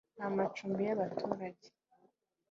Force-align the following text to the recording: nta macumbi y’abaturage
nta 0.17 0.27
macumbi 0.35 0.81
y’abaturage 0.87 1.67